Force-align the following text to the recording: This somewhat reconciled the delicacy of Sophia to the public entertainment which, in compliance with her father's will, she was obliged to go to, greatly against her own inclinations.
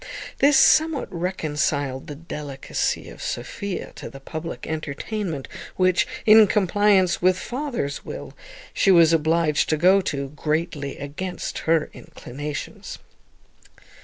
This 0.39 0.57
somewhat 0.57 1.13
reconciled 1.13 2.07
the 2.07 2.15
delicacy 2.15 3.07
of 3.07 3.21
Sophia 3.21 3.91
to 3.97 4.09
the 4.09 4.19
public 4.19 4.65
entertainment 4.65 5.47
which, 5.75 6.07
in 6.25 6.47
compliance 6.47 7.21
with 7.21 7.37
her 7.37 7.45
father's 7.45 8.03
will, 8.03 8.33
she 8.73 8.89
was 8.89 9.13
obliged 9.13 9.69
to 9.69 9.77
go 9.77 10.01
to, 10.01 10.29
greatly 10.29 10.97
against 10.97 11.59
her 11.59 11.81
own 11.93 12.01
inclinations. 12.01 12.97